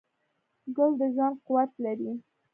[0.75, 2.11] ګل د ژوند قوت لري.